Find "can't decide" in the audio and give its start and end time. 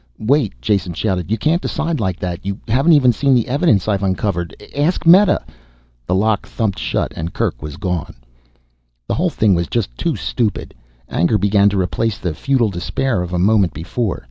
1.37-1.99